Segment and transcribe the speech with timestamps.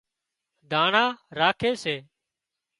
[0.71, 1.03] ۮانڻا
[1.39, 1.95] راکي سي